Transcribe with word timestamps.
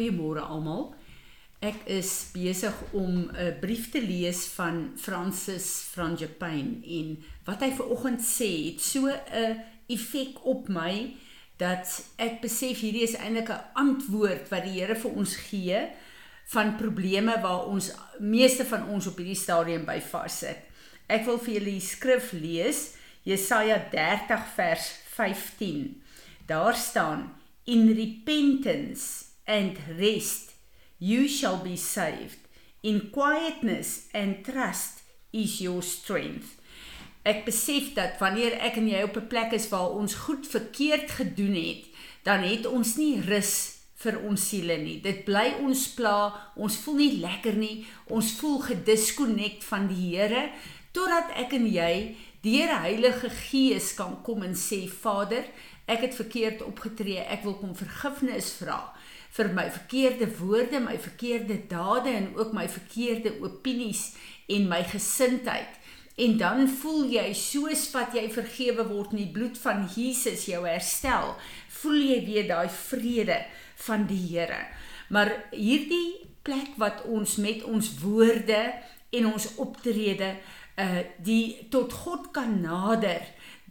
Goeiemôre 0.00 0.40
almal. 0.40 0.94
Ek 1.60 1.82
is 1.92 2.30
besig 2.32 2.72
om 2.96 3.28
'n 3.36 3.58
brief 3.60 3.90
te 3.92 4.00
lees 4.00 4.46
van 4.56 4.96
Francis 4.96 5.84
van 5.92 6.16
Japan 6.16 6.80
en 6.80 7.18
wat 7.44 7.60
hy 7.60 7.70
vanoggend 7.76 8.20
sê 8.24 8.72
het 8.72 8.80
so 8.80 9.12
'n 9.12 9.60
effek 9.86 10.40
op 10.46 10.68
my 10.68 11.16
dat 11.58 11.84
ek 12.16 12.40
besef 12.40 12.80
hierdie 12.80 13.02
is 13.02 13.14
eintlik 13.14 13.50
'n 13.50 13.64
antwoord 13.74 14.48
wat 14.48 14.64
die 14.64 14.80
Here 14.80 14.96
vir 14.96 15.10
ons 15.10 15.36
gee 15.36 15.88
van 16.46 16.76
probleme 16.76 17.40
waar 17.42 17.66
ons 17.66 17.92
meeste 18.18 18.64
van 18.64 18.88
ons 18.88 19.06
op 19.06 19.16
hierdie 19.16 19.36
stadium 19.36 19.84
by 19.84 20.00
vassit. 20.00 20.56
Ek 21.08 21.26
wil 21.26 21.38
vir 21.38 21.54
julle 21.54 21.76
die 21.76 21.80
skrif 21.80 22.32
lees, 22.32 22.94
Jesaja 23.22 23.76
30 23.90 24.46
vers 24.54 24.92
15. 25.04 26.02
Daar 26.46 26.74
staan 26.74 27.36
in 27.64 27.92
repentance 27.92 29.29
and 29.50 29.76
rest. 29.98 30.54
You 30.98 31.26
shall 31.26 31.58
be 31.58 31.76
saved. 31.76 32.38
In 32.82 33.10
quietness 33.10 34.06
and 34.14 34.44
trust 34.44 35.02
is 35.32 35.60
your 35.60 35.82
strength. 35.82 36.56
Ek 37.26 37.42
besef 37.44 37.90
dat 37.98 38.16
wanneer 38.22 38.54
ek 38.64 38.78
en 38.80 38.88
jy 38.88 39.02
op 39.04 39.18
'n 39.18 39.28
plek 39.28 39.52
is 39.52 39.68
waar 39.68 39.92
ons 39.98 40.14
goed 40.24 40.46
verkeerd 40.46 41.10
gedoen 41.10 41.54
het 41.54 41.84
dan 42.24 42.40
het 42.46 42.64
ons 42.66 42.96
nie 42.96 43.20
rus 43.20 43.76
vir 44.00 44.16
ons 44.24 44.48
siele 44.48 44.76
nie. 44.78 45.00
Dit 45.00 45.24
bly 45.24 45.60
ons 45.60 45.88
pla 45.98 46.32
ons 46.56 46.76
voel 46.84 46.94
nie 46.94 47.20
lekker 47.20 47.56
nie 47.56 47.86
ons 48.06 48.32
voel 48.40 48.58
gedisconnect 48.70 49.64
van 49.64 49.88
die 49.88 50.16
Here 50.16 50.48
totdat 50.92 51.36
ek 51.36 51.52
en 51.52 51.66
jy 51.66 52.16
deur 52.40 52.72
die 52.72 52.82
Heilige 52.86 53.30
Gees 53.30 53.94
kan 53.94 54.22
kom 54.22 54.42
en 54.42 54.54
sê 54.54 54.88
Vader 54.88 55.44
ek 55.86 56.00
het 56.06 56.14
verkeerd 56.14 56.62
opgetree, 56.62 57.18
ek 57.18 57.42
wil 57.44 57.58
kom 57.58 57.74
vergifnis 57.76 58.52
vra 58.60 58.94
vir 59.36 59.52
my 59.54 59.66
verkeerde 59.70 60.26
woorde, 60.40 60.80
my 60.82 60.96
verkeerde 60.98 61.60
dade 61.70 62.10
en 62.10 62.32
ook 62.36 62.52
my 62.56 62.66
verkeerde 62.68 63.36
opinies 63.42 64.14
en 64.50 64.68
my 64.68 64.82
gesindheid. 64.84 65.78
En 66.20 66.36
dan 66.36 66.66
voel 66.68 67.06
jy 67.14 67.28
soos 67.38 67.86
wat 67.94 68.16
jy 68.18 68.26
vergewe 68.32 68.84
word 68.90 69.14
in 69.14 69.22
die 69.22 69.32
bloed 69.32 69.56
van 69.62 69.86
Jesus 69.94 70.44
jou 70.50 70.64
herstel, 70.66 71.36
voel 71.80 72.00
jy 72.10 72.18
weer 72.26 72.48
daai 72.50 72.68
vrede 72.68 73.38
van 73.86 74.04
die 74.10 74.20
Here. 74.26 74.66
Maar 75.08 75.32
hierdie 75.54 76.26
plek 76.44 76.76
wat 76.80 77.04
ons 77.08 77.38
met 77.40 77.64
ons 77.64 77.92
woorde 78.02 78.60
en 79.10 79.32
ons 79.32 79.52
optrede 79.62 80.34
uh 80.80 81.02
die 81.20 81.68
tot 81.72 81.92
God 81.92 82.30
kan 82.32 82.60
nader 82.62 83.24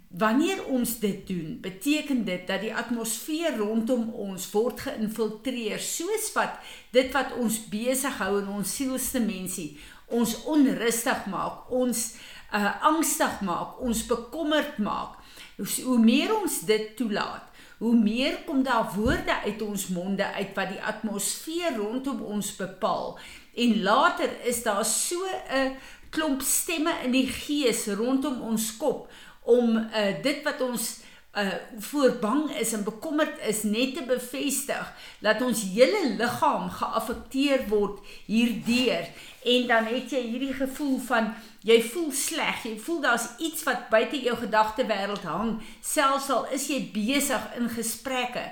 Wanneer 0.09 0.65
ons 0.65 0.99
dit 0.99 1.27
doen, 1.27 1.57
beteken 1.61 2.23
dit 2.25 2.47
dat 2.47 2.61
die 2.61 2.73
atmosfeer 2.73 3.57
rondom 3.57 4.09
ons 4.09 4.47
word 4.51 4.79
geïnfiltreer 4.87 5.79
soos 5.79 6.31
wat 6.33 6.57
dit 6.91 7.11
wat 7.13 7.35
ons 7.37 7.59
besig 7.69 8.17
hou 8.17 8.39
in 8.39 8.49
ons 8.49 8.75
sielste 8.79 9.21
mensie 9.21 9.75
ons 10.09 10.35
onrustig 10.49 11.25
maak, 11.29 11.69
ons 11.69 12.13
uh 12.49 12.71
angstig 12.89 13.41
maak, 13.45 13.77
ons 13.85 14.01
bekommerd 14.09 14.79
maak. 14.81 15.19
Hoe 15.59 15.99
meer 16.01 16.33
ons 16.33 16.61
dit 16.65 16.87
toelaat, 16.97 17.45
hoe 17.83 17.93
meer 17.95 18.39
kom 18.47 18.63
daar 18.65 18.89
woorde 18.95 19.35
uit 19.45 19.61
ons 19.61 19.87
monde 19.93 20.25
uit 20.25 20.55
wat 20.57 20.73
die 20.73 20.81
atmosfeer 20.81 21.77
rondom 21.77 22.23
ons 22.25 22.49
bepaal. 22.57 23.19
En 23.53 23.81
later 23.83 24.33
is 24.49 24.63
daar 24.63 24.85
so 24.85 25.21
'n 25.53 25.77
klomp 26.09 26.41
stemme 26.41 26.93
in 27.03 27.11
die 27.11 27.27
gees 27.27 27.85
rondom 27.87 28.41
ons 28.41 28.77
kop 28.77 29.11
om 29.49 29.77
uh, 29.77 30.09
dit 30.23 30.43
wat 30.47 30.61
ons 30.61 30.89
uh 31.37 31.57
voor 31.85 32.15
bang 32.21 32.47
is 32.57 32.71
en 32.73 32.83
bekommerd 32.83 33.35
is 33.45 33.61
net 33.63 33.91
te 33.95 34.01
bevestig 34.03 34.87
dat 35.21 35.43
ons 35.45 35.61
hele 35.75 36.15
liggaam 36.17 36.71
geaffekteer 36.73 37.67
word 37.69 37.99
hierdeur. 38.25 39.05
En 39.45 39.67
dan 39.69 39.85
het 39.93 40.09
jy 40.09 40.23
hierdie 40.25 40.55
gevoel 40.57 40.97
van 41.05 41.29
jy 41.67 41.79
voel 41.91 42.11
sleg 42.15 42.63
jy 42.63 42.75
voel 42.79 43.01
daar's 43.03 43.27
iets 43.43 43.65
wat 43.67 43.89
buite 43.91 44.19
jou 44.23 44.35
gedagte 44.39 44.85
wêreld 44.87 45.25
hang 45.27 45.57
selfs 45.83 46.29
al 46.31 46.47
is 46.55 46.69
jy 46.71 46.79
besig 46.93 47.47
in 47.59 47.67
gesprekke 47.73 48.45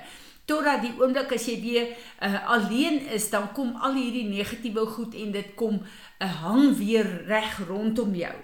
totdat 0.48 0.82
die 0.84 0.94
oomblik 1.00 1.32
as 1.36 1.46
jy 1.48 1.56
weer 1.62 1.88
uh, 2.24 2.36
alleen 2.54 3.00
is 3.16 3.28
dan 3.32 3.50
kom 3.56 3.74
al 3.80 3.96
hierdie 3.96 4.28
negatiewe 4.28 4.84
goed 4.92 5.16
en 5.16 5.32
dit 5.32 5.54
kom 5.56 5.80
'n 5.80 6.24
uh, 6.24 6.34
hang 6.44 6.76
weer 6.76 7.08
reg 7.28 7.58
rondom 7.68 8.14
jou 8.14 8.36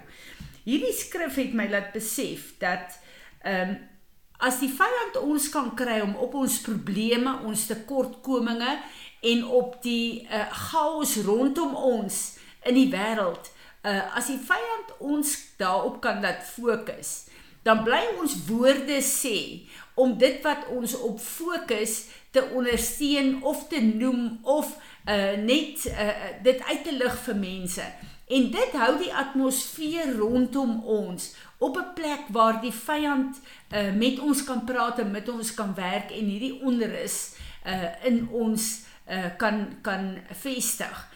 hierdie 0.65 0.93
skrif 0.93 1.37
het 1.39 1.53
my 1.57 1.69
laat 1.71 1.93
besef 1.95 2.53
dat 2.61 2.97
ehm 3.45 3.75
um, 3.75 3.75
as 4.43 4.57
die 4.59 4.71
vyand 4.71 5.15
ons 5.23 5.47
kan 5.53 5.69
kry 5.79 6.01
om 6.03 6.15
op 6.19 6.33
ons 6.35 6.57
probleme, 6.65 7.37
ons 7.47 7.67
tekortkominge 7.69 8.73
en 9.31 9.45
op 9.47 9.77
die 9.85 10.25
uh, 10.27 10.49
chaos 10.67 11.15
rondom 11.23 11.75
ons 11.75 12.17
in 12.67 12.75
die 12.75 12.89
wêreld, 12.91 13.47
uh, 13.87 14.17
as 14.17 14.27
die 14.27 14.41
vyand 14.41 14.91
ons 14.99 15.31
daarop 15.59 16.01
kan 16.03 16.19
laat 16.23 16.43
fokus, 16.43 17.29
dan 17.65 17.81
bly 17.85 18.01
ons 18.19 18.35
woorde 18.49 18.99
sê 19.01 19.65
om 19.97 20.17
dit 20.19 20.41
wat 20.45 20.67
ons 20.75 20.97
op 21.07 21.21
fokus 21.21 21.95
te 22.35 22.43
ondersteun 22.53 23.39
of 23.47 23.67
te 23.71 23.79
noem 23.81 24.41
of 24.43 24.75
uh, 25.07 25.37
net 25.39 25.87
uh, 25.89 26.11
dit 26.43 26.59
uit 26.67 26.83
te 26.83 26.93
lig 26.93 27.15
vir 27.25 27.39
mense. 27.39 27.87
En 28.25 28.47
dit 28.51 28.71
hou 28.73 28.97
die 28.97 29.13
atmosfeer 29.13 30.15
rondom 30.17 30.79
ons 30.83 31.35
op 31.57 31.77
'n 31.77 31.93
plek 31.93 32.23
waar 32.29 32.61
die 32.61 32.73
vyand 32.73 33.37
uh, 33.71 33.93
met 33.93 34.19
ons 34.19 34.43
kan 34.43 34.63
praat 34.63 34.99
en 34.99 35.11
met 35.11 35.29
ons 35.29 35.53
kan 35.53 35.75
werk 35.75 36.11
en 36.11 36.25
hierdie 36.25 36.61
onrus 36.61 37.35
uh, 37.65 38.05
in 38.05 38.27
ons 38.29 38.81
uh, 39.09 39.25
kan 39.37 39.67
kan 39.81 40.17
vestig. 40.31 41.13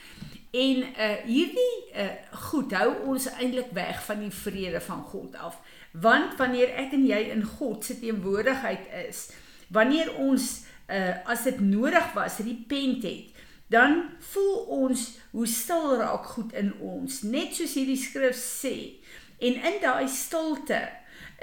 En 0.51 0.77
uh, 0.77 1.15
hierdie 1.25 1.75
uh, 1.93 2.09
goed 2.31 2.71
hou 2.73 2.93
ons 3.05 3.27
eintlik 3.37 3.69
weg 3.73 4.05
van 4.05 4.19
die 4.19 4.33
vrede 4.33 4.81
van 4.81 5.01
God 5.01 5.35
af. 5.35 5.57
Want 5.91 6.37
wanneer 6.37 6.73
ek 6.77 6.93
en 6.93 7.05
jy 7.05 7.19
in 7.33 7.43
God 7.43 7.85
se 7.85 7.99
teenwoordigheid 7.99 8.85
is, 9.09 9.29
wanneer 9.67 10.13
ons 10.17 10.65
uh, 10.89 11.13
as 11.25 11.43
dit 11.43 11.59
nodig 11.61 12.13
was, 12.13 12.37
repent 12.45 13.03
het, 13.05 13.45
dan 13.69 14.01
voel 14.31 14.55
ons 14.83 15.05
hoe 15.31 15.47
stil 15.47 15.97
raak 16.01 16.25
goed 16.35 16.53
in 16.57 16.73
ons. 16.81 17.21
Net 17.21 17.55
soos 17.57 17.75
hierdie 17.77 17.99
skrif 17.99 18.37
sê. 18.37 18.75
En 19.39 19.55
in 19.55 19.77
daai 19.83 20.07
stilte 20.11 20.81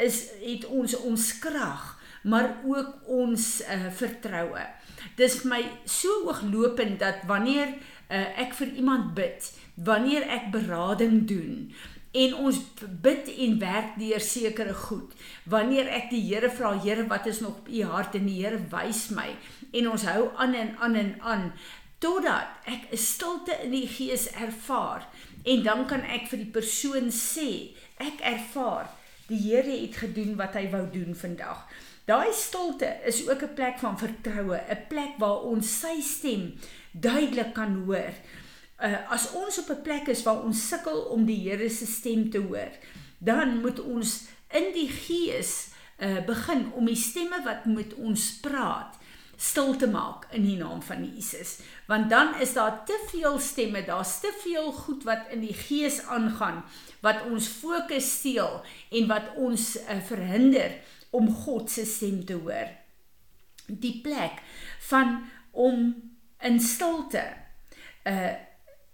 is 0.02 0.26
het 0.42 0.66
ons 0.68 0.96
ons 1.06 1.28
krag 1.40 1.92
maar 2.26 2.56
ook 2.66 3.06
ons 3.06 3.62
uh, 3.62 3.86
vertroue. 3.94 4.64
Dis 5.16 5.38
vir 5.42 5.50
my 5.52 5.60
so 5.86 6.24
ooglopend 6.26 6.98
dat 6.98 7.22
wanneer 7.30 7.76
uh, 8.10 8.24
ek 8.42 8.56
vir 8.58 8.74
iemand 8.82 9.14
bid 9.14 9.52
wanneer 9.76 10.24
ek 10.32 10.48
berading 10.54 11.26
doen 11.28 11.68
en 12.16 12.34
ons 12.48 12.58
bid 13.04 13.28
en 13.44 13.58
werk 13.60 13.96
deur 14.00 14.22
sekere 14.24 14.74
goed. 14.74 15.12
Wanneer 15.44 15.90
ek 15.98 16.08
die 16.14 16.22
Here 16.24 16.48
vra, 16.50 16.72
Here, 16.80 17.04
wat 17.10 17.26
is 17.28 17.42
nog 17.44 17.60
op 17.60 17.68
u 17.68 17.82
hart? 17.84 18.14
en 18.16 18.26
die 18.26 18.40
Here 18.40 18.60
wys 18.72 19.10
my 19.12 19.28
en 19.76 19.90
ons 19.90 20.06
hou 20.08 20.30
aan 20.40 20.54
en 20.56 20.72
aan 20.80 20.96
en 20.96 21.12
aan, 21.20 21.44
totdat 21.98 22.46
ek 22.64 22.92
'n 22.92 22.96
stilte 22.96 23.54
in 23.62 23.70
die 23.70 23.88
gees 23.88 24.30
ervaar 24.30 25.06
en 25.44 25.62
dan 25.62 25.86
kan 25.86 26.02
ek 26.02 26.28
vir 26.28 26.38
die 26.38 26.52
persoon 26.58 27.10
sê 27.10 27.74
ek 27.96 28.20
ervaar 28.20 28.90
die 29.28 29.38
Here 29.38 29.80
het 29.80 29.96
gedoen 29.96 30.36
wat 30.36 30.54
hy 30.54 30.70
wou 30.70 30.86
doen 30.92 31.14
vandag. 31.14 31.66
Daai 32.06 32.32
stilte 32.32 32.86
is 33.04 33.28
ook 33.28 33.42
'n 33.42 33.54
plek 33.54 33.78
van 33.78 33.98
vertroue, 33.98 34.60
'n 34.70 34.86
plek 34.88 35.18
waar 35.18 35.42
ons 35.42 35.80
sy 35.80 36.00
stem 36.00 36.54
duidelik 36.92 37.54
kan 37.54 37.84
hoor. 37.86 38.14
Uh, 38.78 39.10
as 39.10 39.32
ons 39.32 39.58
op 39.58 39.70
'n 39.70 39.82
plek 39.82 40.06
is 40.08 40.22
waar 40.22 40.42
ons 40.42 40.68
sukkel 40.68 41.00
om 41.10 41.24
die 41.24 41.48
Here 41.48 41.68
se 41.70 41.86
stem 41.86 42.30
te 42.30 42.38
hoor, 42.38 42.70
dan 43.18 43.60
moet 43.60 43.80
ons 43.80 44.28
in 44.52 44.72
die 44.72 44.88
gees 44.88 45.68
uh, 45.98 46.24
begin 46.26 46.72
om 46.72 46.86
die 46.86 46.96
stemme 46.96 47.42
wat 47.44 47.64
met 47.64 47.94
ons 47.94 48.38
praat 48.40 48.94
stil 49.36 49.76
te 49.76 49.86
maak 49.86 50.26
in 50.34 50.44
die 50.46 50.56
naam 50.56 50.82
van 50.82 51.04
Jesus. 51.04 51.58
Want 51.86 52.10
dan 52.10 52.34
is 52.40 52.52
daar 52.56 52.84
te 52.84 52.96
veel 53.10 53.38
stemme, 53.38 53.84
daar's 53.84 54.20
te 54.20 54.32
veel 54.42 54.72
goed 54.72 55.04
wat 55.04 55.28
in 55.30 55.40
die 55.44 55.54
gees 55.54 56.02
aangaan 56.06 56.64
wat 57.00 57.22
ons 57.30 57.48
fokus 57.48 58.08
steel 58.18 58.62
en 58.90 59.06
wat 59.06 59.34
ons 59.36 59.76
uh, 59.76 60.00
verhinder 60.08 60.78
om 61.10 61.28
God 61.44 61.70
se 61.70 61.84
stem 61.86 62.24
te 62.24 62.34
hoor. 62.34 62.72
Die 63.66 64.00
plek 64.02 64.42
van 64.88 65.22
om 65.52 65.94
in 66.40 66.60
stilte 66.60 67.24
uh 68.06 68.34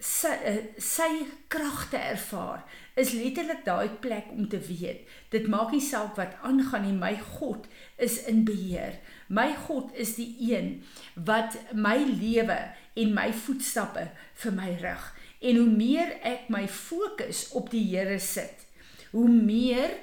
sy 0.03 0.35
uh, 0.51 0.61
sy 0.83 1.11
kragte 1.53 2.01
ervaar 2.01 2.65
is 2.99 3.15
letterlik 3.15 3.63
daai 3.65 3.89
plek 4.03 4.33
om 4.35 4.49
te 4.51 4.59
weet 4.67 5.07
dit 5.31 5.47
maak 5.49 5.71
nie 5.73 5.85
saak 5.85 6.17
wat 6.19 6.35
aangaan 6.43 6.89
nie 6.89 6.97
my 6.97 7.15
God 7.39 7.69
is 8.03 8.19
in 8.27 8.43
beheer 8.49 8.99
My 9.33 9.55
God 9.57 9.95
is 9.97 10.17
die 10.19 10.35
een 10.45 10.83
wat 11.15 11.57
my 11.73 11.97
lewe 12.05 12.59
en 13.01 13.15
my 13.17 13.31
voetstappe 13.33 14.11
vir 14.43 14.53
my 14.53 14.75
rig. 14.83 15.07
En 15.41 15.57
hoe 15.57 15.71
meer 15.71 16.13
ek 16.29 16.51
my 16.53 16.67
fokus 16.69 17.47
op 17.57 17.71
die 17.73 17.85
Here 17.95 18.19
sit, 18.21 18.67
hoe 19.15 19.29
meer 19.33 19.95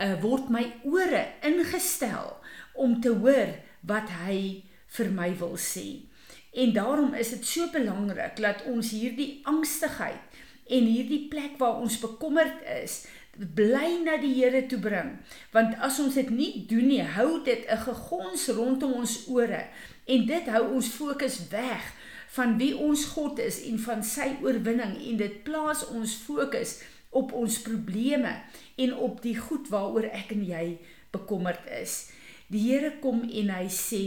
uh, 0.00 0.14
word 0.22 0.48
my 0.48 0.64
ore 0.88 1.26
ingestel 1.44 2.32
om 2.80 2.96
te 3.04 3.12
hoor 3.12 3.58
wat 3.84 4.08
hy 4.24 4.64
vir 4.96 5.12
my 5.12 5.28
wil 5.36 5.58
sê. 5.60 6.08
En 6.52 6.72
daarom 6.72 7.14
is 7.14 7.28
dit 7.28 7.46
so 7.46 7.70
belangrik 7.72 8.36
dat 8.40 8.64
ons 8.64 8.90
hierdie 8.90 9.40
angstigheid 9.42 10.40
en 10.68 10.84
hierdie 10.84 11.28
plek 11.28 11.56
waar 11.60 11.80
ons 11.80 11.98
bekommerd 12.00 12.64
is, 12.82 13.06
bly 13.38 14.00
na 14.02 14.16
die 14.18 14.32
Here 14.34 14.64
toe 14.66 14.80
bring. 14.82 15.14
Want 15.54 15.76
as 15.84 16.00
ons 16.02 16.16
dit 16.18 16.30
nie 16.34 16.64
doen 16.68 16.88
nie, 16.90 17.02
hou 17.02 17.42
dit 17.44 17.66
'n 17.68 17.82
gegons 17.86 18.48
rondom 18.48 18.92
ons 18.92 19.26
ore 19.28 19.68
en 20.06 20.26
dit 20.26 20.46
hou 20.48 20.64
ons 20.74 20.88
fokus 20.88 21.48
weg 21.48 21.92
van 22.36 22.58
wie 22.58 22.76
ons 22.76 23.04
God 23.04 23.38
is 23.38 23.62
en 23.62 23.78
van 23.78 24.02
sy 24.02 24.36
oorwinning 24.42 24.96
en 25.10 25.16
dit 25.16 25.42
plaas 25.44 25.86
ons 25.88 26.14
fokus 26.26 26.82
op 27.10 27.32
ons 27.32 27.60
probleme 27.64 28.34
en 28.76 28.94
op 28.94 29.22
die 29.22 29.36
goed 29.36 29.68
waaroor 29.68 30.10
ek 30.12 30.32
en 30.36 30.44
jy 30.44 30.78
bekommerd 31.10 31.64
is. 31.80 32.10
Die 32.48 32.62
Here 32.64 32.94
kom 33.02 33.26
en 33.28 33.50
hy 33.52 33.66
sê 33.68 34.04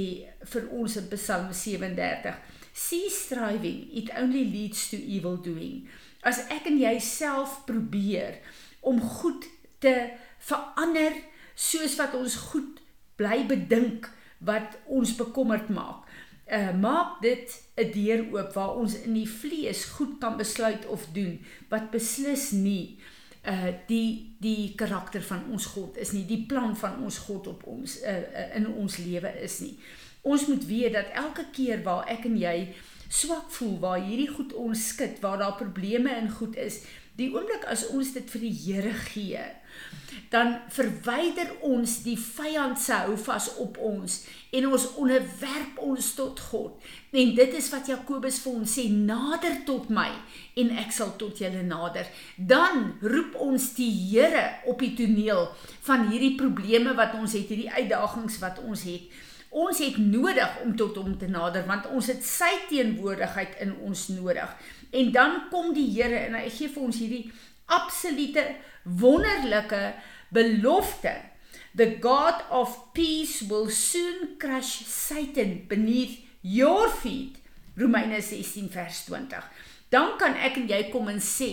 vir 0.54 0.70
ons 0.74 0.96
in 0.98 1.10
Psalm 1.14 1.52
37: 1.54 2.34
"See 2.74 3.10
striving, 3.10 3.90
it 3.94 4.10
only 4.18 4.46
leads 4.46 4.90
to 4.90 4.98
evil 4.98 5.38
doing." 5.38 5.88
As 6.24 6.40
ek 6.50 6.66
en 6.66 6.80
jy 6.82 7.00
self 7.00 7.66
probeer 7.66 8.40
om 8.82 9.02
goed 9.02 9.46
te 9.80 9.94
verander 10.40 11.14
soos 11.56 11.96
wat 12.00 12.18
ons 12.18 12.36
goed 12.50 12.82
bly 13.18 13.44
bedink 13.46 14.10
wat 14.42 14.78
ons 14.90 15.14
bekommerd 15.18 15.70
maak. 15.70 16.10
Uh 16.50 16.74
maak 16.74 17.22
dit 17.22 17.46
'n 17.78 17.92
deur 17.94 18.26
oop 18.34 18.54
waar 18.54 18.76
ons 18.76 18.96
in 19.06 19.14
die 19.14 19.30
vlees 19.30 19.86
goed 19.86 20.18
kan 20.20 20.38
besluit 20.38 20.86
of 20.86 21.06
doen 21.14 21.38
wat 21.70 21.92
beslis 21.92 22.52
nie 22.52 22.98
uh 23.42 23.72
die 23.88 24.36
die 24.40 24.74
karakter 24.78 25.24
van 25.26 25.48
ons 25.52 25.66
God 25.74 25.98
is 25.98 26.12
nie, 26.14 26.26
die 26.30 26.46
plan 26.46 26.76
van 26.78 27.02
ons 27.04 27.18
God 27.26 27.48
op 27.48 27.66
ons 27.68 27.98
uh, 28.02 28.14
uh 28.14 28.56
in 28.56 28.68
ons 28.70 28.98
lewe 29.02 29.34
is 29.42 29.60
nie. 29.66 29.76
Ons 30.22 30.46
moet 30.48 30.66
weet 30.66 30.94
dat 30.94 31.14
elke 31.18 31.48
keer 31.52 31.82
waar 31.84 32.06
ek 32.10 32.28
en 32.30 32.38
jy 32.38 32.74
swak 33.12 33.50
voel, 33.52 33.80
waar 33.80 34.04
hierdie 34.06 34.30
goed 34.30 34.54
ons 34.54 34.88
skud, 34.94 35.18
waar 35.20 35.42
daar 35.42 35.58
probleme 35.58 36.14
in 36.16 36.30
goed 36.32 36.56
is, 36.56 36.84
Die 37.20 37.28
oomblik 37.36 37.66
as 37.70 37.84
ons 37.92 38.14
dit 38.16 38.30
vir 38.34 38.44
die 38.46 38.54
Here 38.56 38.94
gee, 39.12 39.42
dan 40.32 40.54
verwyder 40.72 41.50
ons 41.68 41.98
die 42.06 42.16
vyand 42.16 42.80
se 42.80 42.96
hou 43.04 43.18
vas 43.20 43.50
op 43.60 43.76
ons 43.84 44.14
en 44.56 44.68
ons 44.72 44.86
onderwerp 45.00 45.80
ons 45.84 46.12
tot 46.16 46.40
God. 46.52 46.78
En 47.12 47.34
dit 47.36 47.58
is 47.60 47.68
wat 47.74 47.90
Jakobus 47.92 48.40
vir 48.44 48.54
ons 48.62 48.76
sê: 48.78 48.86
"Nader 48.92 49.64
tot 49.68 49.90
my 49.90 50.08
en 50.56 50.72
ek 50.84 50.92
sal 50.96 51.16
tot 51.20 51.40
julle 51.40 51.64
nader." 51.68 52.08
Dan 52.38 52.96
roep 53.02 53.36
ons 53.36 53.74
die 53.76 53.92
Here 54.12 54.64
op 54.66 54.80
die 54.80 54.94
toneel 54.96 55.50
van 55.82 56.08
hierdie 56.08 56.38
probleme 56.38 56.96
wat 56.96 57.14
ons 57.20 57.34
het, 57.34 57.52
hierdie 57.52 57.72
uitdagings 57.72 58.40
wat 58.40 58.64
ons 58.64 58.84
het. 58.88 59.12
Ons 59.52 59.80
het 59.84 59.98
nodig 59.98 60.62
om 60.64 60.76
tot 60.80 60.96
hom 60.96 61.18
te 61.20 61.28
nader 61.28 61.66
want 61.68 61.90
ons 61.92 62.08
het 62.08 62.24
sy 62.24 62.52
teenwoordigheid 62.70 63.60
in 63.60 63.76
ons 63.84 64.08
nodig. 64.16 64.48
En 64.92 65.12
dan 65.12 65.50
kom 65.52 65.74
die 65.74 65.90
Here 65.92 66.28
en 66.28 66.40
hy 66.40 66.50
gee 66.50 66.72
vir 66.72 66.84
ons 66.84 67.00
hierdie 67.04 67.32
absolute 67.72 68.46
wonderlike 68.84 69.94
belofte. 70.30 71.16
The 71.76 71.98
God 72.04 72.44
of 72.52 72.92
peace 72.94 73.42
will 73.48 73.70
soon 73.70 74.36
crush 74.38 74.84
Satan 74.86 75.66
beneath 75.68 76.20
your 76.44 76.90
feet. 76.90 77.40
Romeine 77.78 78.20
16 78.22 78.70
vers 78.70 79.06
20 79.08 79.44
dan 79.92 80.14
kan 80.20 80.38
ek 80.40 80.56
en 80.62 80.70
jy 80.72 80.86
kom 80.92 81.10
en 81.12 81.20
sê 81.20 81.50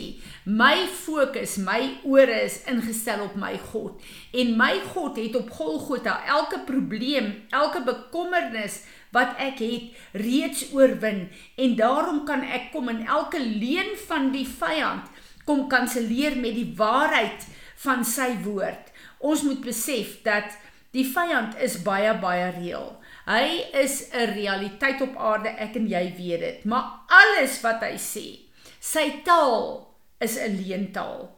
my 0.46 0.86
fokus 0.94 1.56
my 1.58 1.80
ore 2.06 2.36
is 2.46 2.60
ingestel 2.70 3.24
op 3.26 3.34
my 3.38 3.56
God 3.72 3.98
en 4.30 4.52
my 4.60 4.76
God 4.92 5.18
het 5.18 5.34
op 5.40 5.50
Golgotha 5.58 6.20
elke 6.36 6.62
probleem 6.68 7.32
elke 7.50 7.82
bekommernis 7.86 8.84
wat 9.14 9.34
ek 9.42 9.62
het 9.64 10.22
reeds 10.22 10.68
oorwin 10.76 11.24
en 11.58 11.74
daarom 11.80 12.22
kan 12.30 12.44
ek 12.46 12.70
kom 12.74 12.92
in 12.94 13.02
elke 13.06 13.42
leuen 13.42 13.96
van 14.06 14.30
die 14.34 14.46
vyand 14.46 15.10
kom 15.48 15.66
kanselleer 15.72 16.36
met 16.36 16.54
die 16.60 16.68
waarheid 16.76 17.48
van 17.84 18.04
sy 18.04 18.34
woord 18.44 18.92
ons 19.18 19.42
moet 19.48 19.64
besef 19.64 20.18
dat 20.28 20.52
die 20.92 21.08
vyand 21.08 21.56
is 21.64 21.80
baie 21.84 22.12
baie 22.20 22.52
reël 22.60 22.98
Hy 23.28 23.68
is 23.76 24.08
'n 24.08 24.32
realiteit 24.32 25.00
op 25.04 25.16
aarde, 25.16 25.48
ek 25.48 25.74
en 25.76 25.86
jy 25.88 26.14
weet 26.16 26.40
dit. 26.40 26.64
Maar 26.64 27.04
alles 27.08 27.60
wat 27.60 27.82
hy 27.84 27.96
sê, 28.00 28.40
sy 28.80 29.20
taal 29.24 29.84
is 30.18 30.38
'n 30.40 30.56
leentaal. 30.56 31.28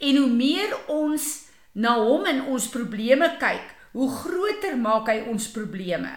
En 0.00 0.16
hoe 0.16 0.26
meer 0.26 0.74
ons 0.88 1.46
na 1.72 1.94
hom 1.94 2.26
en 2.26 2.42
ons 2.46 2.68
probleme 2.68 3.36
kyk, 3.38 3.62
hoe 3.92 4.10
groter 4.10 4.76
maak 4.76 5.06
hy 5.06 5.22
ons 5.30 5.50
probleme. 5.50 6.10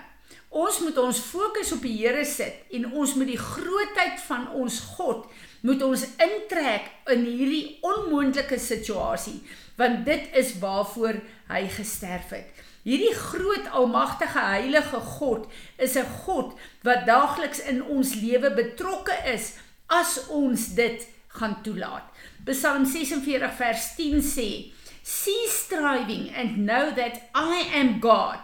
Ons 0.50 0.80
moet 0.80 0.98
ons 0.98 1.20
fokus 1.20 1.72
op 1.72 1.82
die 1.82 1.98
Here 1.98 2.26
sit 2.26 2.66
en 2.72 2.92
ons 2.92 3.14
moet 3.14 3.28
die 3.28 3.38
grootheid 3.38 4.20
van 4.28 4.52
ons 4.52 4.80
God 4.80 5.26
moet 5.64 5.84
ons 5.86 6.04
intrek 6.22 6.90
in 7.14 7.24
hierdie 7.24 7.78
onmoontlike 7.86 8.60
situasie 8.60 9.40
want 9.80 10.04
dit 10.06 10.28
is 10.38 10.52
waarvoor 10.62 11.18
hy 11.50 11.64
gesterf 11.74 12.34
het. 12.36 12.50
Hierdie 12.84 13.16
groot 13.16 13.70
almagtige 13.72 14.44
heilige 14.44 15.00
God 15.18 15.48
is 15.78 15.96
'n 15.96 16.10
God 16.26 16.54
wat 16.84 17.08
daagliks 17.08 17.60
in 17.60 17.82
ons 17.84 18.14
lewe 18.14 18.52
betrokke 18.54 19.16
is 19.34 19.56
as 19.88 20.28
ons 20.28 20.76
dit 20.76 21.08
gaan 21.28 21.62
toelaat. 21.64 22.04
Psalm 22.46 22.86
46 22.86 23.56
vers 23.56 23.96
10 23.96 24.22
sê: 24.22 24.74
"Cease 25.02 25.64
striving 25.66 26.30
and 26.36 26.58
know 26.58 26.92
that 26.92 27.30
I 27.34 27.70
am 27.74 28.00
God. 28.00 28.40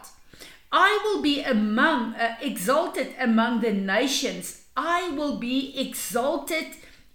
I 0.72 1.00
will 1.04 1.22
be 1.22 1.44
among 1.44 2.16
uh, 2.16 2.36
exalted 2.42 3.16
among 3.20 3.62
the 3.62 3.72
nations. 3.72 4.62
I 4.78 5.10
will 5.10 5.38
be 5.38 5.74
exalted 5.76 6.68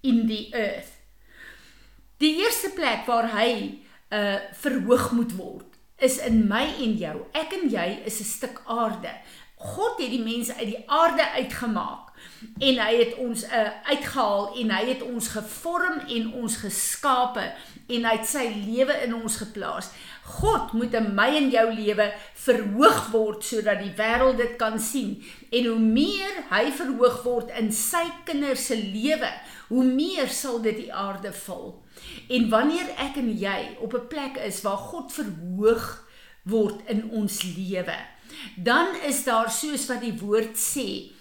in 0.05 0.27
the 0.29 0.49
earth." 0.53 0.93
Die 2.23 2.37
eerste 2.45 2.71
plek 2.77 3.09
waar 3.09 3.33
hy 3.35 3.81
uh 4.15 4.37
verhoog 4.61 5.11
moet 5.17 5.33
word 5.37 5.75
is 5.99 6.19
in 6.19 6.45
my 6.49 6.65
en 6.85 6.97
jou. 6.99 7.17
Ek 7.33 7.53
en 7.57 7.69
jy 7.71 8.03
is 8.05 8.21
'n 8.21 8.25
stuk 8.25 8.63
aarde. 8.67 9.13
God 9.57 9.99
het 9.99 10.11
die 10.11 10.23
mens 10.23 10.53
uit 10.53 10.67
die 10.67 10.83
aarde 10.87 11.31
uitgemaak 11.31 12.13
en 12.61 12.81
hy 12.87 12.93
het 13.01 13.15
ons 13.19 13.45
uh, 13.45 13.71
uitgehaal 13.91 14.51
en 14.61 14.71
hy 14.71 14.83
het 14.93 15.03
ons 15.03 15.29
gevorm 15.29 16.01
en 16.09 16.33
ons 16.43 16.57
geskape 16.57 17.47
en 17.87 18.05
hy 18.09 18.13
het 18.17 18.29
sy 18.29 18.45
lewe 18.65 18.97
in 19.05 19.15
ons 19.17 19.37
geplaas. 19.43 19.91
God 20.25 20.73
moet 20.73 20.95
in 20.97 21.11
my 21.17 21.27
en 21.37 21.51
jou 21.53 21.65
lewe 21.75 22.07
verhoog 22.47 23.01
word 23.13 23.45
sodat 23.45 23.83
die 23.83 23.93
wêreld 23.99 24.39
dit 24.41 24.55
kan 24.61 24.79
sien. 24.81 25.19
En 25.53 25.69
hoe 25.69 25.81
meer 25.81 26.39
hy 26.49 26.65
verhoog 26.73 27.21
word 27.27 27.53
in 27.61 27.69
sy 27.75 28.05
kinders 28.29 28.71
se 28.71 28.79
lewe, 28.79 29.29
hoe 29.69 29.85
meer 29.85 30.33
sal 30.33 30.63
dit 30.65 30.87
die 30.87 30.93
aarde 30.93 31.33
vul. 31.45 31.75
En 32.33 32.49
wanneer 32.53 32.89
ek 33.05 33.21
en 33.21 33.31
jy 33.37 33.77
op 33.85 33.95
'n 33.95 34.09
plek 34.09 34.41
is 34.41 34.63
waar 34.63 34.81
God 34.81 35.13
verhoog 35.13 36.09
word 36.45 36.81
in 36.89 37.11
ons 37.11 37.43
lewe, 37.43 37.97
dan 38.57 38.97
is 39.05 39.25
daar 39.25 39.51
soos 39.51 39.87
wat 39.89 40.01
die 40.01 40.17
woord 40.19 40.57
sê, 40.57 41.14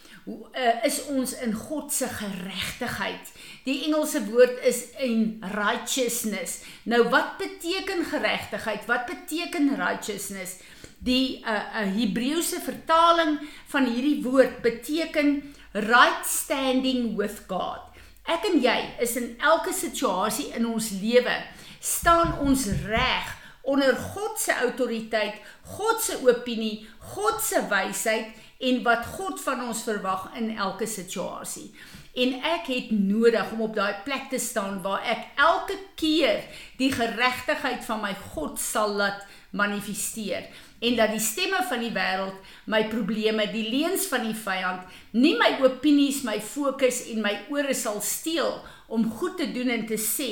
is 0.88 1.01
ons 1.12 1.34
in 1.44 1.53
God 1.53 1.92
se 1.94 2.08
geregtigheid. 2.08 3.32
Die 3.65 3.84
Engelse 3.88 4.22
woord 4.30 4.62
is 4.63 4.86
in 5.03 5.44
righteousness. 5.53 6.62
Nou 6.84 7.03
wat 7.12 7.38
beteken 7.42 8.06
geregtigheid? 8.08 8.86
Wat 8.88 9.06
beteken 9.06 9.75
righteousness? 9.75 10.60
Die 11.03 11.44
'n 11.44 11.50
uh, 11.50 11.53
uh, 11.53 11.96
Hebreëse 11.96 12.62
vertaling 12.63 13.39
van 13.68 13.86
hierdie 13.86 14.24
woord 14.24 14.62
beteken 14.62 15.56
right 15.74 16.25
standing 16.25 17.15
with 17.18 17.44
God. 17.48 17.82
Ek 18.24 18.46
en 18.48 18.62
jy 18.63 18.96
is 19.03 19.15
in 19.20 19.36
elke 19.42 19.74
situasie 19.74 20.53
in 20.56 20.65
ons 20.65 20.89
lewe 21.01 21.44
staan 21.84 22.39
ons 22.39 22.70
reg 22.88 23.42
onder 23.63 23.96
God 23.96 24.39
se 24.39 24.56
autoriteit, 24.56 25.39
God 25.75 26.01
se 26.01 26.20
opinie, 26.24 26.88
God 27.15 27.42
se 27.44 27.60
wysheid 27.68 28.32
en 28.63 28.82
wat 28.86 29.05
God 29.17 29.41
van 29.43 29.65
ons 29.67 29.84
verwag 29.84 30.29
in 30.39 30.53
elke 30.55 30.88
situasie. 30.88 31.70
En 32.13 32.36
ek 32.46 32.70
het 32.70 32.91
nodig 32.93 33.51
om 33.55 33.63
op 33.65 33.74
daai 33.75 34.03
plek 34.05 34.29
te 34.32 34.39
staan 34.39 34.82
waar 34.86 35.01
ek 35.10 35.34
elke 35.41 35.77
keer 36.00 36.43
die 36.77 36.91
geregtigheid 36.93 37.82
van 37.88 38.03
my 38.03 38.13
God 38.34 38.62
sal 38.62 38.93
laat 39.00 39.25
manifesteer 39.53 40.46
en 40.84 40.96
dat 41.00 41.13
die 41.15 41.22
stemme 41.24 41.62
van 41.70 41.79
die 41.79 41.93
wêreld, 41.96 42.39
my 42.67 42.82
probleme, 42.91 43.46
die 43.53 43.70
leuns 43.72 44.08
van 44.12 44.25
die 44.27 44.36
vyand, 44.36 44.84
nie 45.15 45.36
my 45.39 45.53
opinies, 45.63 46.24
my 46.27 46.39
fokus 46.43 47.05
en 47.13 47.22
my 47.24 47.38
ore 47.53 47.75
sal 47.77 48.01
steel 48.03 48.58
om 48.91 49.05
goed 49.20 49.38
te 49.39 49.48
doen 49.55 49.72
en 49.77 49.86
te 49.88 50.00
sê 50.01 50.29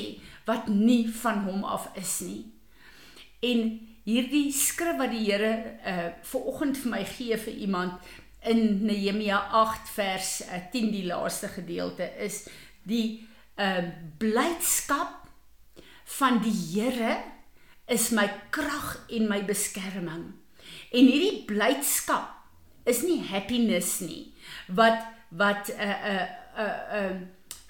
wat 0.49 0.67
nie 0.67 1.05
van 1.21 1.45
hom 1.47 1.63
af 1.63 1.87
is 1.99 2.17
nie. 2.25 2.41
En 3.47 3.63
hierdie 4.03 4.49
skrif 4.51 4.97
wat 4.99 5.13
die 5.13 5.23
Here 5.29 5.53
uh 5.87 6.09
ver 6.27 6.47
oggend 6.51 6.79
vir 6.81 6.91
my 6.97 7.03
gee 7.05 7.37
vir 7.37 7.63
iemand 7.67 8.11
in 8.41 8.85
Nehemia 8.85 9.39
8 9.51 9.89
vers 9.93 10.41
uh, 10.41 10.61
10 10.71 10.91
die 10.91 11.05
laaste 11.05 11.47
gedeelte 11.47 12.07
is 12.17 12.47
die 12.83 13.27
uh 13.61 13.83
blydskap 14.17 15.27
van 16.17 16.39
die 16.41 16.53
Here 16.53 17.17
is 17.91 18.09
my 18.15 18.27
krag 18.49 18.95
en 19.11 19.27
my 19.29 19.41
beskerming. 19.45 20.31
En 20.91 21.09
hierdie 21.11 21.43
blydskap 21.45 22.31
is 22.89 23.03
nie 23.05 23.19
happiness 23.29 23.99
nie 24.01 24.31
wat 24.67 25.03
wat 25.29 25.69
'n 25.69 25.79
uh, 25.79 25.87
'n 25.87 26.15
uh, 26.15 26.27
'n 26.57 26.65
uh, 26.65 27.01
uh, 27.01 27.21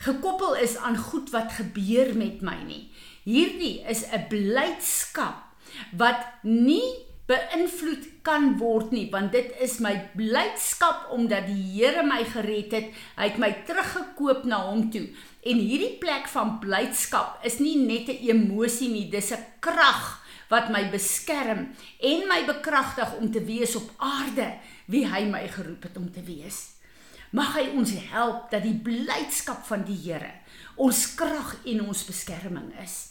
gekoppel 0.02 0.56
is 0.56 0.78
aan 0.78 0.98
goed 0.98 1.30
wat 1.30 1.52
gebeur 1.52 2.16
met 2.18 2.42
my 2.42 2.58
nie. 2.66 2.90
Hierdie 3.24 3.82
is 3.86 4.06
'n 4.08 4.28
blydskap 4.30 5.44
wat 5.92 6.26
nie 6.42 7.11
beïnvloed 7.32 8.08
kan 8.28 8.56
word 8.60 8.92
nie 8.96 9.08
want 9.12 9.32
dit 9.36 9.52
is 9.64 9.80
my 9.84 9.94
blydskap 10.18 11.10
omdat 11.16 11.48
die 11.48 11.64
Here 11.72 12.04
my 12.06 12.24
gered 12.28 12.74
het. 12.76 12.90
Hy 13.18 13.30
het 13.32 13.40
my 13.42 13.52
teruggekoop 13.68 14.44
na 14.50 14.62
hom 14.68 14.90
toe. 14.94 15.08
En 15.48 15.62
hierdie 15.62 15.96
plek 16.02 16.28
van 16.32 16.58
blydskap 16.62 17.46
is 17.48 17.60
nie 17.60 17.78
net 17.80 18.10
'n 18.10 18.20
emosie 18.30 18.90
nie, 18.90 19.10
dis 19.10 19.32
'n 19.32 19.46
krag 19.60 20.20
wat 20.50 20.70
my 20.70 20.90
beskerm 20.92 21.72
en 22.00 22.28
my 22.28 22.46
bekragtig 22.46 23.16
om 23.20 23.32
te 23.32 23.44
wees 23.44 23.76
op 23.76 23.90
aarde 23.98 24.60
wie 24.86 25.08
hy 25.08 25.24
my 25.26 25.48
geroep 25.48 25.84
het 25.84 25.98
om 25.98 26.12
te 26.12 26.24
wees. 26.24 26.76
Mag 27.32 27.56
hy 27.56 27.70
ons 27.76 27.92
help 28.12 28.52
dat 28.52 28.64
die 28.64 28.76
blydskap 28.76 29.64
van 29.66 29.86
die 29.88 29.96
Here 29.96 30.32
ons 30.76 31.16
krag 31.16 31.56
en 31.66 31.88
ons 31.88 32.06
beskerming 32.06 32.74
is. 32.84 33.11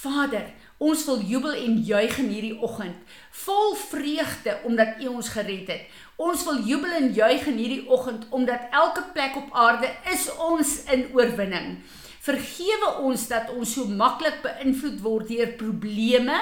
Vader, 0.00 0.46
ons 0.82 1.02
wil 1.06 1.20
jubel 1.28 1.52
en 1.52 1.74
juig 1.86 2.14
in 2.22 2.30
hierdie 2.32 2.54
oggend, 2.64 2.96
vol 3.44 3.74
vreugde 3.78 4.56
omdat 4.66 5.02
U 5.04 5.10
ons 5.18 5.28
gered 5.34 5.68
het. 5.70 5.98
Ons 6.16 6.44
wil 6.48 6.62
jubel 6.66 6.94
en 6.96 7.10
juig 7.14 7.44
in 7.50 7.58
hierdie 7.60 7.82
oggend 7.92 8.24
omdat 8.30 8.72
elke 8.72 9.04
plek 9.12 9.36
op 9.38 9.52
aarde 9.52 9.90
is 10.12 10.28
ons 10.40 10.78
in 10.94 11.10
oorwinning. 11.12 11.76
Vergewe 12.22 12.88
ons 13.02 13.26
dat 13.28 13.50
ons 13.50 13.68
so 13.74 13.90
maklik 13.90 14.40
beïnvloed 14.44 15.00
word 15.02 15.30
deur 15.32 15.54
probleme 15.58 16.38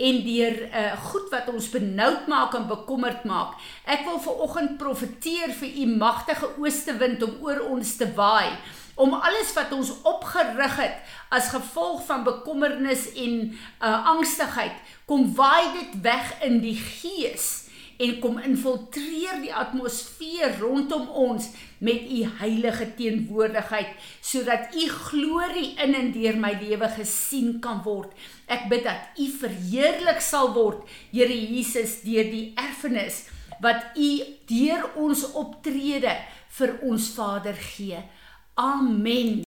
en 0.00 0.20
deur 0.24 0.56
uh, 0.66 0.92
goed 1.10 1.28
wat 1.32 1.48
ons 1.52 1.70
benoud 1.72 2.26
maak 2.28 2.56
en 2.56 2.66
bekommerd 2.68 3.26
maak. 3.28 3.58
Ek 3.84 4.06
wil 4.08 4.18
ver 4.24 4.44
oggend 4.48 4.78
profeteer 4.80 5.52
vir 5.60 5.76
u 5.84 5.88
magtige 6.00 6.48
oostewind 6.56 7.22
om 7.24 7.36
oor 7.44 7.60
ons 7.68 7.96
te 8.00 8.08
waai 8.16 8.56
om 9.00 9.16
alles 9.16 9.54
wat 9.56 9.72
ons 9.72 9.94
opgerig 10.08 10.76
het 10.80 11.00
as 11.32 11.52
gevolg 11.54 12.04
van 12.08 12.26
bekommernis 12.26 13.08
en 13.16 13.40
uh, 13.48 14.12
angstigheid 14.16 14.76
kom 15.08 15.30
waai 15.38 15.72
dit 15.78 15.96
weg 16.04 16.34
in 16.46 16.60
die 16.64 16.76
gees 16.76 17.48
en 18.00 18.16
kom 18.20 18.38
infiltreer 18.40 19.42
die 19.42 19.52
atmosfeer 19.52 20.54
rondom 20.60 21.08
ons 21.24 21.50
met 21.84 22.06
u 22.08 22.20
heilige 22.40 22.86
teenwoordigheid 22.96 23.92
sodat 24.24 24.72
u 24.76 24.86
glorie 24.88 25.74
in 25.84 25.96
en 25.98 26.08
deur 26.14 26.38
my 26.40 26.54
lewe 26.62 26.88
gesien 26.96 27.58
kan 27.64 27.82
word. 27.84 28.12
Ek 28.48 28.68
bid 28.72 28.86
dat 28.88 29.20
u 29.20 29.28
verheerlik 29.42 30.20
sal 30.24 30.54
word, 30.56 30.84
Here 31.12 31.36
Jesus, 31.36 32.00
deur 32.06 32.28
die 32.32 32.50
erfenis 32.60 33.26
wat 33.60 33.96
u 34.00 34.10
deur 34.48 34.86
ons 34.96 35.26
optrede 35.36 36.14
vir 36.56 36.78
ons 36.88 37.10
Vader 37.12 37.56
gee. 37.74 38.00
Amen. 38.60 39.49